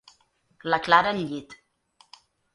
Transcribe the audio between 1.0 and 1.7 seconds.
al llit.